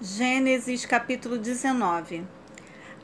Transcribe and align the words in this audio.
Gênesis 0.00 0.86
capítulo 0.86 1.36
19 1.36 2.24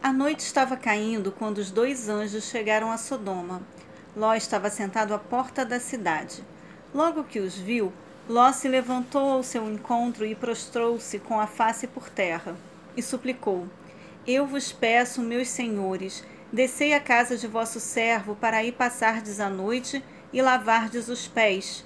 A 0.01 0.13
noite 0.13 0.39
estava 0.39 0.77
caindo 0.77 1.33
quando 1.33 1.59
os 1.59 1.69
dois 1.69 2.09
anjos 2.09 2.45
chegaram 2.45 2.93
a 2.93 2.97
Sodoma. 2.97 3.63
Ló 4.17 4.33
estava 4.33 4.71
sentado 4.71 5.13
à 5.13 5.19
porta 5.19 5.65
da 5.65 5.81
cidade. 5.81 6.45
Logo 6.95 7.25
que 7.25 7.41
os 7.41 7.59
viu, 7.59 7.93
Ló 8.29 8.53
se 8.53 8.69
levantou 8.69 9.29
ao 9.29 9.43
seu 9.43 9.69
encontro 9.69 10.25
e 10.25 10.37
prostrou-se 10.37 11.19
com 11.19 11.41
a 11.41 11.49
face 11.49 11.89
por 11.89 12.09
terra 12.09 12.55
e 12.97 13.03
suplicou: 13.03 13.67
Eu 14.25 14.47
vos 14.47 14.71
peço, 14.71 15.21
meus 15.21 15.49
senhores, 15.49 16.23
descei 16.53 16.95
à 16.95 17.01
casa 17.01 17.37
de 17.37 17.49
vosso 17.49 17.81
servo 17.81 18.37
para 18.37 18.59
aí 18.59 18.71
passardes 18.71 19.41
a 19.41 19.51
noite 19.51 20.01
e 20.33 20.41
lavardes 20.41 21.09
os 21.09 21.27
pés. 21.27 21.85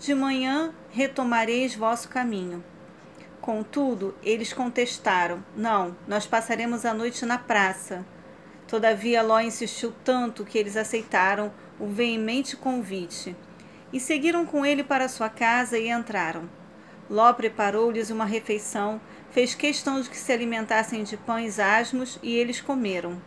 De 0.00 0.14
manhã 0.14 0.72
retomareis 0.90 1.74
vosso 1.74 2.08
caminho. 2.08 2.64
Contudo, 3.46 4.12
eles 4.24 4.52
contestaram: 4.52 5.40
Não, 5.56 5.96
nós 6.08 6.26
passaremos 6.26 6.84
a 6.84 6.92
noite 6.92 7.24
na 7.24 7.38
praça. 7.38 8.04
Todavia, 8.66 9.22
Ló 9.22 9.38
insistiu 9.38 9.94
tanto 10.02 10.44
que 10.44 10.58
eles 10.58 10.76
aceitaram 10.76 11.52
o 11.78 11.86
veemente 11.86 12.56
convite. 12.56 13.36
E 13.92 14.00
seguiram 14.00 14.44
com 14.44 14.66
ele 14.66 14.82
para 14.82 15.08
sua 15.08 15.28
casa 15.28 15.78
e 15.78 15.88
entraram. 15.88 16.50
Ló 17.08 17.32
preparou-lhes 17.32 18.10
uma 18.10 18.24
refeição, 18.24 19.00
fez 19.30 19.54
questão 19.54 20.00
de 20.00 20.10
que 20.10 20.16
se 20.16 20.32
alimentassem 20.32 21.04
de 21.04 21.16
pães 21.16 21.60
asmos 21.60 22.18
e 22.24 22.34
eles 22.34 22.60
comeram. 22.60 23.22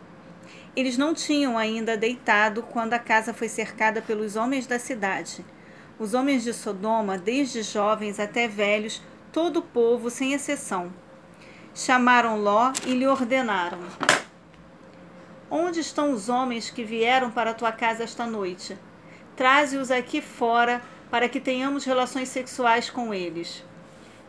Eles 0.76 0.98
não 0.98 1.14
tinham 1.14 1.56
ainda 1.56 1.96
deitado 1.96 2.62
quando 2.62 2.92
a 2.92 2.98
casa 2.98 3.32
foi 3.32 3.48
cercada 3.48 4.02
pelos 4.02 4.36
homens 4.36 4.66
da 4.66 4.78
cidade. 4.78 5.42
Os 5.98 6.12
homens 6.12 6.44
de 6.44 6.52
Sodoma, 6.52 7.16
desde 7.16 7.62
jovens 7.62 8.20
até 8.20 8.46
velhos, 8.46 9.00
todo 9.32 9.58
o 9.58 9.62
povo, 9.62 10.10
sem 10.10 10.32
exceção. 10.32 10.92
Chamaram 11.74 12.40
Ló 12.40 12.72
e 12.84 12.94
lhe 12.94 13.06
ordenaram: 13.06 13.78
Onde 15.50 15.80
estão 15.80 16.12
os 16.12 16.28
homens 16.28 16.68
que 16.70 16.84
vieram 16.84 17.30
para 17.30 17.50
a 17.50 17.54
tua 17.54 17.72
casa 17.72 18.02
esta 18.02 18.26
noite? 18.26 18.76
Traze-os 19.36 19.90
aqui 19.90 20.20
fora 20.20 20.82
para 21.10 21.28
que 21.28 21.40
tenhamos 21.40 21.84
relações 21.84 22.28
sexuais 22.28 22.90
com 22.90 23.14
eles. 23.14 23.64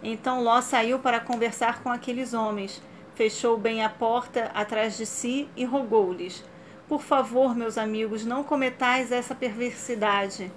Então 0.03 0.43
Ló 0.43 0.61
saiu 0.61 0.99
para 0.99 1.19
conversar 1.19 1.81
com 1.83 1.89
aqueles 1.89 2.33
homens, 2.33 2.81
fechou 3.15 3.57
bem 3.57 3.83
a 3.83 3.89
porta 3.89 4.51
atrás 4.53 4.97
de 4.97 5.05
si 5.05 5.49
e 5.55 5.65
rogou-lhes: 5.65 6.43
Por 6.87 7.01
favor, 7.01 7.55
meus 7.55 7.77
amigos, 7.77 8.23
não 8.23 8.43
cometais 8.43 9.11
essa 9.11 9.33
perversidade. 9.33 10.51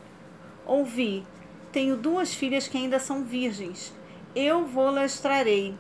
Ouvi, 0.67 1.27
tenho 1.73 1.97
duas 1.97 2.35
filhas 2.35 2.69
que 2.69 2.77
ainda 2.77 2.99
são 2.99 3.25
virgens 3.25 3.93
eu 4.35 4.65
vou-las 4.67 5.21
trarei. 5.21 5.75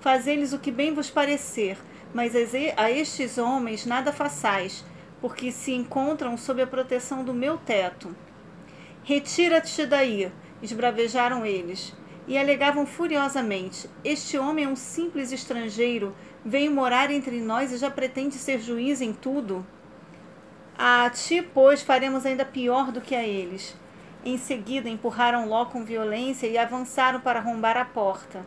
Fazei-lhes 0.00 0.52
o 0.52 0.58
que 0.58 0.70
bem 0.70 0.94
vos 0.94 1.10
parecer, 1.10 1.76
mas 2.14 2.32
a 2.76 2.90
estes 2.90 3.38
homens 3.38 3.84
nada 3.84 4.12
façais, 4.12 4.84
porque 5.20 5.52
se 5.52 5.72
encontram 5.72 6.36
sob 6.36 6.62
a 6.62 6.66
proteção 6.66 7.24
do 7.24 7.34
meu 7.34 7.58
teto. 7.58 8.14
Retira-te 9.02 9.86
daí, 9.86 10.30
esbravejaram 10.62 11.44
eles, 11.44 11.94
e 12.26 12.38
alegavam 12.38 12.86
furiosamente: 12.86 13.88
Este 14.04 14.38
homem 14.38 14.64
é 14.64 14.68
um 14.68 14.76
simples 14.76 15.32
estrangeiro, 15.32 16.14
veio 16.44 16.70
morar 16.70 17.10
entre 17.10 17.40
nós 17.40 17.72
e 17.72 17.76
já 17.76 17.90
pretende 17.90 18.36
ser 18.36 18.60
juiz 18.60 19.00
em 19.00 19.12
tudo? 19.12 19.66
A 20.78 21.10
ti, 21.10 21.42
pois, 21.42 21.82
faremos 21.82 22.24
ainda 22.24 22.44
pior 22.44 22.90
do 22.90 23.00
que 23.00 23.14
a 23.14 23.22
eles. 23.22 23.76
Em 24.22 24.36
seguida, 24.36 24.88
empurraram 24.88 25.48
Ló 25.48 25.64
com 25.64 25.82
violência 25.82 26.46
e 26.46 26.58
avançaram 26.58 27.20
para 27.20 27.38
arrombar 27.38 27.76
a 27.78 27.84
porta. 27.86 28.44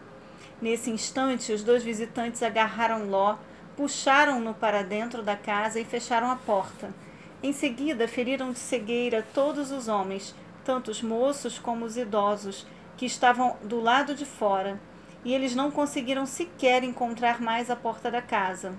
Nesse 0.61 0.91
instante, 0.91 1.51
os 1.51 1.63
dois 1.63 1.83
visitantes 1.83 2.43
agarraram 2.43 3.09
Ló, 3.09 3.37
puxaram-no 3.75 4.53
para 4.53 4.83
dentro 4.83 5.23
da 5.23 5.35
casa 5.35 5.79
e 5.79 5.85
fecharam 5.85 6.29
a 6.29 6.35
porta. 6.35 6.93
Em 7.41 7.51
seguida, 7.51 8.07
feriram 8.07 8.51
de 8.51 8.59
cegueira 8.59 9.25
todos 9.33 9.71
os 9.71 9.87
homens, 9.87 10.35
tanto 10.63 10.91
os 10.91 11.01
moços 11.01 11.57
como 11.57 11.85
os 11.85 11.97
idosos, 11.97 12.67
que 12.95 13.07
estavam 13.07 13.57
do 13.63 13.81
lado 13.81 14.13
de 14.13 14.25
fora, 14.25 14.79
e 15.25 15.33
eles 15.33 15.55
não 15.55 15.71
conseguiram 15.71 16.25
sequer 16.27 16.83
encontrar 16.83 17.41
mais 17.41 17.71
a 17.71 17.75
porta 17.75 18.11
da 18.11 18.21
casa. 18.21 18.73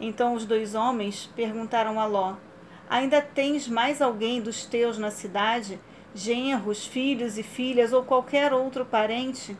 Então 0.00 0.34
os 0.34 0.46
dois 0.46 0.74
homens 0.74 1.30
perguntaram 1.36 2.00
a 2.00 2.06
Ló: 2.06 2.34
Ainda 2.88 3.20
tens 3.20 3.68
mais 3.68 4.00
alguém 4.00 4.40
dos 4.40 4.64
teus 4.64 4.98
na 4.98 5.10
cidade? 5.10 5.78
Genros, 6.14 6.86
filhos 6.86 7.36
e 7.36 7.42
filhas 7.42 7.92
ou 7.92 8.04
qualquer 8.04 8.52
outro 8.52 8.84
parente, 8.84 9.56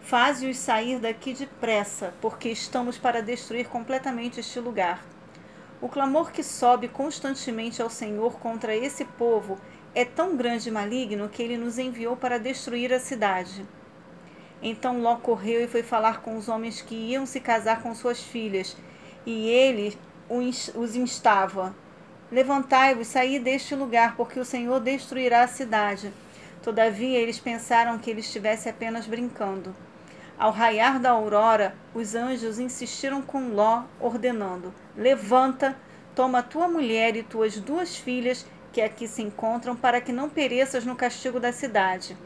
faze-os 0.00 0.56
sair 0.56 0.98
daqui 1.00 1.34
depressa, 1.34 2.14
porque 2.20 2.48
estamos 2.48 2.96
para 2.96 3.20
destruir 3.20 3.68
completamente 3.68 4.40
este 4.40 4.60
lugar. 4.60 5.04
O 5.80 5.88
clamor 5.88 6.30
que 6.30 6.42
sobe 6.42 6.88
constantemente 6.88 7.82
ao 7.82 7.90
Senhor 7.90 8.38
contra 8.38 8.76
esse 8.76 9.04
povo 9.04 9.58
é 9.94 10.04
tão 10.04 10.36
grande 10.36 10.68
e 10.68 10.72
maligno 10.72 11.28
que 11.28 11.42
ele 11.42 11.56
nos 11.56 11.78
enviou 11.78 12.16
para 12.16 12.38
destruir 12.38 12.92
a 12.92 13.00
cidade. 13.00 13.66
Então 14.62 15.00
Ló 15.00 15.16
correu 15.16 15.64
e 15.64 15.68
foi 15.68 15.82
falar 15.82 16.20
com 16.20 16.36
os 16.36 16.48
homens 16.48 16.82
que 16.82 16.94
iam 16.94 17.24
se 17.24 17.40
casar 17.40 17.82
com 17.82 17.94
suas 17.94 18.22
filhas, 18.22 18.76
e 19.24 19.48
ele 19.48 19.98
os 20.28 20.94
instava: 20.94 21.74
Levantai-vos, 22.30 23.08
saí 23.08 23.38
deste 23.38 23.74
lugar, 23.74 24.16
porque 24.16 24.38
o 24.38 24.44
Senhor 24.44 24.78
destruirá 24.80 25.42
a 25.42 25.48
cidade. 25.48 26.12
Todavia 26.62 27.18
eles 27.18 27.40
pensaram 27.40 27.98
que 27.98 28.10
ele 28.10 28.20
estivesse 28.20 28.68
apenas 28.68 29.06
brincando. 29.06 29.74
Ao 30.38 30.52
raiar 30.52 31.00
da 31.00 31.10
aurora, 31.10 31.74
os 31.92 32.14
anjos 32.14 32.58
insistiram 32.58 33.20
com 33.20 33.48
Ló, 33.48 33.82
ordenando: 33.98 34.72
Levanta, 34.96 35.76
toma 36.14 36.42
tua 36.42 36.68
mulher 36.68 37.16
e 37.16 37.22
tuas 37.22 37.58
duas 37.58 37.96
filhas 37.96 38.46
que 38.72 38.80
aqui 38.80 39.08
se 39.08 39.22
encontram, 39.22 39.74
para 39.74 40.00
que 40.00 40.12
não 40.12 40.28
pereças 40.28 40.84
no 40.84 40.94
castigo 40.94 41.40
da 41.40 41.52
cidade. 41.52 42.16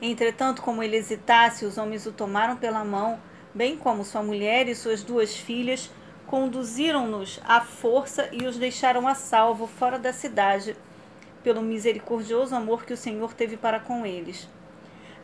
Entretanto, 0.00 0.62
como 0.62 0.82
ele 0.82 0.96
hesitasse, 0.96 1.66
os 1.66 1.76
homens 1.76 2.06
o 2.06 2.12
tomaram 2.12 2.56
pela 2.56 2.82
mão, 2.82 3.20
bem 3.54 3.76
como 3.76 4.04
sua 4.04 4.22
mulher 4.22 4.66
e 4.66 4.74
suas 4.74 5.02
duas 5.02 5.36
filhas, 5.36 5.90
conduziram-nos 6.30 7.40
à 7.44 7.60
força 7.60 8.28
e 8.30 8.46
os 8.46 8.56
deixaram 8.56 9.08
a 9.08 9.16
salvo 9.16 9.66
fora 9.66 9.98
da 9.98 10.12
cidade, 10.12 10.76
pelo 11.42 11.60
misericordioso 11.60 12.54
amor 12.54 12.84
que 12.84 12.92
o 12.92 12.96
Senhor 12.96 13.34
teve 13.34 13.56
para 13.56 13.80
com 13.80 14.06
eles. 14.06 14.48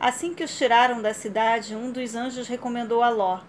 Assim 0.01 0.33
que 0.33 0.43
os 0.43 0.57
tiraram 0.57 1.01
da 1.01 1.13
cidade, 1.13 1.73
um 1.73 1.93
dos 1.93 2.13
anjos 2.13 2.49
recomendou 2.49 3.01
a 3.01 3.09
Ló: 3.09 3.39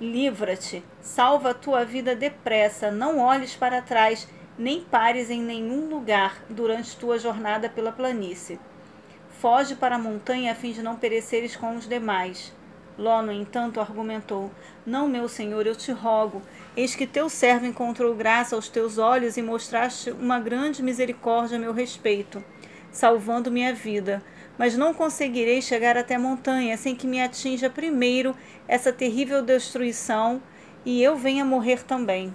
Livra-te, 0.00 0.84
salva 1.00 1.50
a 1.50 1.54
tua 1.54 1.84
vida 1.84 2.14
depressa, 2.14 2.92
não 2.92 3.18
olhes 3.18 3.56
para 3.56 3.82
trás, 3.82 4.28
nem 4.56 4.80
pares 4.80 5.28
em 5.28 5.42
nenhum 5.42 5.88
lugar 5.88 6.40
durante 6.48 6.96
tua 6.96 7.18
jornada 7.18 7.68
pela 7.68 7.90
planície. 7.90 8.60
Foge 9.40 9.74
para 9.74 9.96
a 9.96 9.98
montanha 9.98 10.52
a 10.52 10.54
fim 10.54 10.70
de 10.70 10.82
não 10.82 10.94
pereceres 10.94 11.56
com 11.56 11.74
os 11.74 11.88
demais. 11.88 12.54
Ló, 12.98 13.22
no 13.22 13.32
entanto, 13.32 13.80
argumentou: 13.80 14.50
Não, 14.84 15.08
meu 15.08 15.28
senhor, 15.28 15.66
eu 15.66 15.74
te 15.74 15.90
rogo, 15.92 16.42
eis 16.76 16.94
que 16.94 17.06
teu 17.06 17.28
servo 17.28 17.66
encontrou 17.66 18.14
graça 18.14 18.54
aos 18.54 18.68
teus 18.68 18.98
olhos 18.98 19.36
e 19.36 19.42
mostraste 19.42 20.10
uma 20.10 20.38
grande 20.38 20.82
misericórdia 20.82 21.56
a 21.56 21.60
meu 21.60 21.72
respeito, 21.72 22.44
salvando 22.90 23.50
minha 23.50 23.72
vida. 23.72 24.22
Mas 24.58 24.76
não 24.76 24.92
conseguirei 24.92 25.62
chegar 25.62 25.96
até 25.96 26.16
a 26.16 26.18
montanha 26.18 26.76
sem 26.76 26.94
que 26.94 27.06
me 27.06 27.20
atinja 27.20 27.70
primeiro 27.70 28.36
essa 28.68 28.92
terrível 28.92 29.42
destruição 29.42 30.42
e 30.84 31.02
eu 31.02 31.16
venha 31.16 31.44
morrer 31.44 31.82
também. 31.82 32.32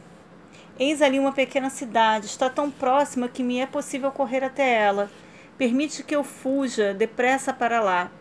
Eis 0.80 1.02
ali 1.02 1.20
uma 1.20 1.32
pequena 1.32 1.70
cidade, 1.70 2.26
está 2.26 2.50
tão 2.50 2.70
próxima 2.70 3.28
que 3.28 3.44
me 3.44 3.60
é 3.60 3.66
possível 3.66 4.12
correr 4.12 4.44
até 4.44 4.74
ela. 4.74 5.10
Permite 5.58 6.04
que 6.04 6.16
eu 6.16 6.24
fuja 6.24 6.94
depressa 6.94 7.54
para 7.54 7.82
lá. 7.82 8.12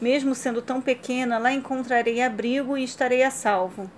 Mesmo 0.00 0.34
sendo 0.34 0.60
tão 0.60 0.80
pequena, 0.80 1.38
lá 1.38 1.52
encontrarei 1.52 2.20
abrigo 2.20 2.76
e 2.76 2.84
estarei 2.84 3.22
a 3.22 3.30
salvo. 3.30 3.90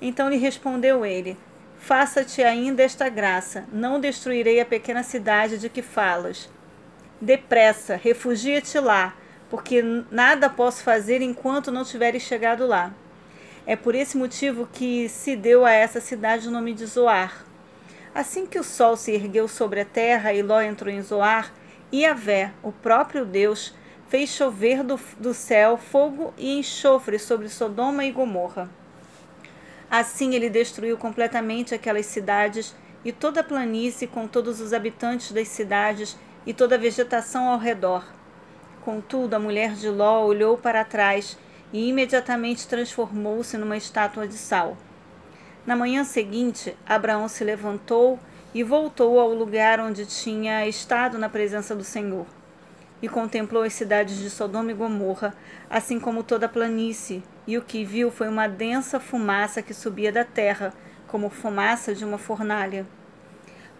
Então 0.00 0.28
lhe 0.28 0.36
respondeu 0.36 1.04
ele: 1.04 1.36
Faça-te 1.78 2.42
ainda 2.42 2.82
esta 2.82 3.08
graça, 3.08 3.64
não 3.72 3.98
destruirei 3.98 4.60
a 4.60 4.66
pequena 4.66 5.02
cidade 5.02 5.58
de 5.58 5.68
que 5.68 5.82
falas. 5.82 6.48
Depressa, 7.20 7.96
refugia-te 7.96 8.78
lá, 8.78 9.16
porque 9.48 9.82
nada 10.10 10.48
posso 10.48 10.82
fazer 10.82 11.20
enquanto 11.20 11.72
não 11.72 11.84
tiveres 11.84 12.22
chegado 12.22 12.66
lá. 12.66 12.94
É 13.66 13.76
por 13.76 13.94
esse 13.94 14.16
motivo 14.16 14.68
que 14.72 15.08
se 15.08 15.34
deu 15.34 15.64
a 15.64 15.72
essa 15.72 16.00
cidade 16.00 16.48
o 16.48 16.50
nome 16.50 16.72
de 16.72 16.86
Zoar. 16.86 17.44
Assim 18.14 18.46
que 18.46 18.58
o 18.58 18.64
sol 18.64 18.96
se 18.96 19.12
ergueu 19.12 19.46
sobre 19.48 19.80
a 19.80 19.84
terra 19.84 20.32
e 20.32 20.42
Ló 20.42 20.60
entrou 20.60 20.92
em 20.92 21.02
Zoar, 21.02 21.52
Iavé, 21.92 22.52
o 22.62 22.72
próprio 22.72 23.24
Deus, 23.24 23.74
fez 24.10 24.30
chover 24.30 24.82
do, 24.82 24.98
do 25.18 25.32
céu 25.32 25.76
fogo 25.76 26.34
e 26.36 26.58
enxofre 26.58 27.16
sobre 27.16 27.48
Sodoma 27.48 28.04
e 28.04 28.10
Gomorra. 28.10 28.68
Assim 29.88 30.34
ele 30.34 30.50
destruiu 30.50 30.98
completamente 30.98 31.76
aquelas 31.76 32.06
cidades 32.06 32.74
e 33.04 33.12
toda 33.12 33.40
a 33.40 33.44
planície 33.44 34.08
com 34.08 34.26
todos 34.26 34.60
os 34.60 34.72
habitantes 34.72 35.30
das 35.30 35.46
cidades 35.46 36.18
e 36.44 36.52
toda 36.52 36.74
a 36.74 36.78
vegetação 36.78 37.48
ao 37.48 37.58
redor. 37.58 38.04
Contudo, 38.84 39.34
a 39.34 39.38
mulher 39.38 39.74
de 39.74 39.88
Ló 39.88 40.24
olhou 40.26 40.58
para 40.58 40.84
trás 40.84 41.38
e 41.72 41.88
imediatamente 41.88 42.66
transformou-se 42.66 43.56
numa 43.56 43.76
estátua 43.76 44.26
de 44.26 44.34
sal. 44.34 44.76
Na 45.64 45.76
manhã 45.76 46.02
seguinte, 46.02 46.76
Abraão 46.84 47.28
se 47.28 47.44
levantou 47.44 48.18
e 48.52 48.64
voltou 48.64 49.20
ao 49.20 49.32
lugar 49.32 49.78
onde 49.78 50.04
tinha 50.04 50.66
estado 50.66 51.16
na 51.16 51.28
presença 51.28 51.76
do 51.76 51.84
Senhor. 51.84 52.26
E 53.02 53.08
contemplou 53.08 53.62
as 53.62 53.72
cidades 53.72 54.18
de 54.18 54.28
Sodoma 54.28 54.70
e 54.70 54.74
Gomorra, 54.74 55.34
assim 55.68 55.98
como 55.98 56.22
toda 56.22 56.46
a 56.46 56.48
planície, 56.48 57.22
e 57.46 57.56
o 57.56 57.62
que 57.62 57.84
viu 57.84 58.10
foi 58.10 58.28
uma 58.28 58.46
densa 58.46 59.00
fumaça 59.00 59.62
que 59.62 59.72
subia 59.72 60.12
da 60.12 60.24
terra, 60.24 60.72
como 61.06 61.30
fumaça 61.30 61.94
de 61.94 62.04
uma 62.04 62.18
fornalha. 62.18 62.86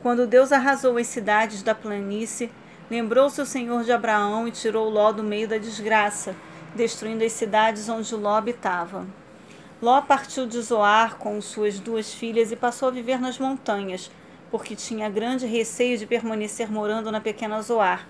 Quando 0.03 0.27
Deus 0.27 0.51
arrasou 0.51 0.97
as 0.97 1.07
cidades 1.07 1.63
da 1.63 1.75
planície, 1.75 2.51
lembrou-se 2.91 3.41
o 3.41 3.47
Senhor 3.47 3.85
de 3.85 3.93
Abraão 3.93 4.49
e 4.49 4.51
tirou 4.51 4.89
Ló 4.89 5.13
do 5.13 5.23
meio 5.23 5.47
da 5.47 5.59
desgraça, 5.59 6.35
destruindo 6.75 7.23
as 7.23 7.33
cidades 7.33 7.89
onde 7.89 8.15
Ló 8.15 8.37
habitava. 8.37 9.07
Ló 9.83 10.01
partiu 10.03 10.47
de 10.47 10.61
Zoar 10.61 11.17
com 11.17 11.41
suas 11.41 11.79
duas 11.79 12.13
filhas 12.13 12.51
e 12.51 12.57
passou 12.57 12.89
a 12.89 12.93
viver 12.93 13.21
nas 13.21 13.39
montanhas, 13.39 14.11
porque 14.51 14.75
tinha 14.75 15.09
grande 15.09 15.47
receio 15.47 15.97
de 15.97 16.07
permanecer 16.07 16.71
morando 16.71 17.13
na 17.13 17.21
pequena 17.21 17.63
Zoar. 17.63 18.07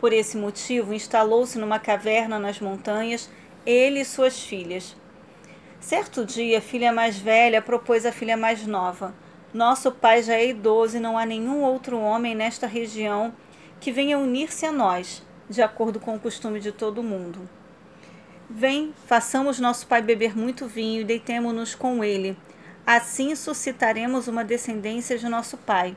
Por 0.00 0.12
esse 0.12 0.36
motivo, 0.36 0.92
instalou-se 0.92 1.58
numa 1.58 1.78
caverna 1.78 2.38
nas 2.38 2.60
montanhas, 2.60 3.30
ele 3.64 4.00
e 4.00 4.04
suas 4.04 4.40
filhas. 4.42 4.96
Certo 5.80 6.24
dia, 6.24 6.58
a 6.58 6.60
filha 6.60 6.92
mais 6.92 7.18
velha 7.18 7.62
propôs 7.62 8.04
à 8.04 8.12
filha 8.12 8.36
mais 8.36 8.66
nova: 8.66 9.14
Nosso 9.52 9.92
pai 9.92 10.22
já 10.22 10.34
é 10.34 10.48
idoso 10.48 10.96
e 10.96 11.00
não 11.00 11.16
há 11.16 11.24
nenhum 11.24 11.62
outro 11.62 11.98
homem 11.98 12.34
nesta 12.34 12.66
região 12.66 13.32
que 13.80 13.92
venha 13.92 14.18
unir-se 14.18 14.66
a 14.66 14.72
nós, 14.72 15.22
de 15.48 15.62
acordo 15.62 16.00
com 16.00 16.14
o 16.14 16.20
costume 16.20 16.60
de 16.60 16.72
todo 16.72 17.02
mundo. 17.02 17.48
Vem, 18.48 18.94
façamos 19.06 19.58
nosso 19.58 19.86
pai 19.86 20.02
beber 20.02 20.36
muito 20.36 20.66
vinho 20.66 21.00
e 21.00 21.04
deitemo-nos 21.04 21.74
com 21.74 22.04
ele 22.04 22.36
Assim 22.86 23.34
suscitaremos 23.34 24.28
uma 24.28 24.44
descendência 24.44 25.16
de 25.16 25.26
nosso 25.26 25.56
pai. 25.56 25.96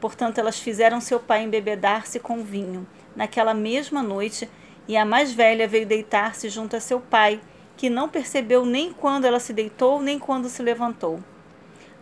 Portanto, 0.00 0.38
elas 0.38 0.58
fizeram 0.58 1.00
seu 1.00 1.20
pai 1.20 1.44
embebedar-se 1.44 2.18
com 2.18 2.42
vinho 2.42 2.84
naquela 3.16 3.54
mesma 3.54 4.02
noite, 4.02 4.48
e 4.86 4.96
a 4.96 5.04
mais 5.04 5.32
velha 5.32 5.66
veio 5.66 5.86
deitar-se 5.86 6.48
junto 6.48 6.76
a 6.76 6.80
seu 6.80 7.00
pai, 7.00 7.40
que 7.76 7.90
não 7.90 8.08
percebeu 8.08 8.64
nem 8.64 8.92
quando 8.92 9.24
ela 9.24 9.40
se 9.40 9.52
deitou, 9.52 10.00
nem 10.00 10.18
quando 10.18 10.48
se 10.48 10.62
levantou. 10.62 11.20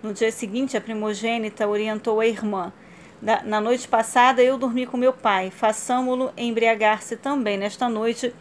No 0.03 0.13
dia 0.13 0.31
seguinte, 0.31 0.77
a 0.77 0.81
primogênita 0.81 1.67
orientou 1.67 2.21
a 2.21 2.27
irmã: 2.27 2.73
Na 3.45 3.61
noite 3.61 3.89
passada 3.89 4.43
eu 4.43 4.59
dormi 4.59 4.85
com 4.85 4.97
meu 4.97 5.13
pai, 5.13 5.51
façamo-lo 5.51 6.33
embriagar-se 6.37 7.17
também 7.17 7.57
nesta 7.57 7.89
noite, 7.89 8.35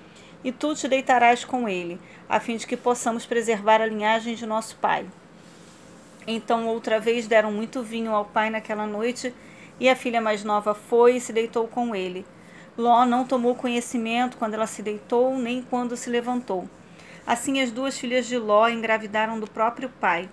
e 0.43 0.51
tu 0.51 0.75
te 0.75 0.89
deitarás 0.89 1.45
com 1.45 1.69
ele, 1.69 1.99
a 2.27 2.39
fim 2.39 2.57
de 2.57 2.67
que 2.67 2.75
possamos 2.75 3.25
preservar 3.25 3.81
a 3.81 3.85
linhagem 3.85 4.35
de 4.35 4.45
nosso 4.45 4.75
pai. 4.75 5.05
Então 6.27 6.67
outra 6.67 6.99
vez 6.99 7.27
deram 7.27 7.51
muito 7.51 7.81
vinho 7.81 8.11
ao 8.11 8.25
pai 8.25 8.49
naquela 8.49 8.85
noite, 8.85 9.33
e 9.79 9.89
a 9.89 9.95
filha 9.95 10.21
mais 10.21 10.43
nova 10.43 10.73
foi 10.73 11.15
e 11.15 11.21
se 11.21 11.31
deitou 11.31 11.67
com 11.67 11.95
ele. 11.95 12.25
Ló 12.77 13.05
não 13.05 13.25
tomou 13.25 13.53
conhecimento 13.53 14.37
quando 14.37 14.55
ela 14.55 14.65
se 14.65 14.81
deitou, 14.81 15.37
nem 15.37 15.61
quando 15.61 15.95
se 15.95 16.09
levantou. 16.09 16.67
Assim 17.25 17.61
as 17.61 17.71
duas 17.71 17.97
filhas 17.97 18.25
de 18.25 18.37
Ló 18.37 18.67
engravidaram 18.67 19.39
do 19.39 19.47
próprio 19.47 19.89
pai. 19.89 20.29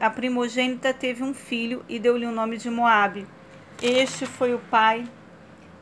A 0.00 0.10
primogênita 0.10 0.92
teve 0.92 1.22
um 1.22 1.32
filho 1.32 1.84
e 1.88 1.98
deu-lhe 1.98 2.26
o 2.26 2.32
nome 2.32 2.56
de 2.56 2.68
Moabe. 2.68 3.26
Este 3.80 4.26
foi 4.26 4.52
o 4.52 4.58
pai 4.58 5.08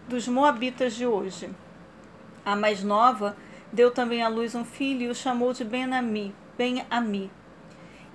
dos 0.07 0.29
moabitas 0.29 0.95
de 0.95 1.07
hoje. 1.07 1.49
A 2.45 2.55
mais 2.55 2.83
nova 2.83 3.35
deu 3.73 3.91
também 3.91 4.23
à 4.23 4.29
luz 4.29 4.55
um 4.55 4.65
filho 4.65 5.03
e 5.03 5.09
o 5.09 5.15
chamou 5.15 5.55
de 5.55 5.65
Ben-Ami, 5.65 6.35
Ben-Ami. 6.59 7.31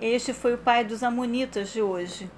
Este 0.00 0.32
foi 0.32 0.54
o 0.54 0.58
pai 0.58 0.84
dos 0.84 1.02
Amonitas 1.02 1.72
de 1.72 1.82
hoje. 1.82 2.30